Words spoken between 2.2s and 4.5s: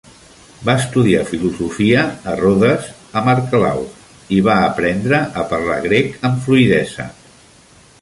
a Rhodes amb Arquelau i